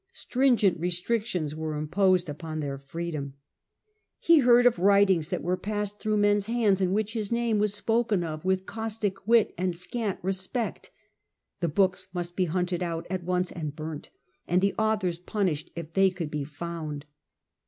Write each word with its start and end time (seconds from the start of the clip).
Stringent 0.13 0.79
restrictions 0.79 1.55
were 1.55 1.75
imposed 1.75 2.27
upon 2.27 2.59
their 2.59 2.79
freedom. 2.79 3.35
He 4.17 4.39
heard 4.39 4.65
and 4.65 4.65
resented 4.65 4.73
of 4.79 4.83
writings 4.83 5.29
that 5.29 5.43
were 5.43 5.55
passing 5.57 5.99
through 5.99 6.17
men's 6.17 6.45
criticism, 6.47 6.63
hands 6.63 6.81
in 6.81 6.93
which 6.93 7.13
his 7.13 7.31
name 7.31 7.59
was 7.59 7.75
spoken 7.75 8.23
of 8.23 8.43
with 8.43 8.65
caustic 8.65 9.27
wit 9.27 9.53
and 9.59 9.75
scant 9.75 10.17
respect. 10.23 10.89
The 11.59 11.69
books 11.69 12.07
must 12.15 12.35
be 12.35 12.45
hunted 12.45 12.81
out 12.81 13.05
at 13.11 13.23
once 13.23 13.51
and 13.51 13.75
burnt, 13.75 14.09
and 14.47 14.59
the 14.59 14.73
authors 14.73 15.19
punished 15.19 15.69
if 15.75 15.91
they 15.91 16.09
could 16.09 16.31
be 16.31 16.45
found. 16.45 17.05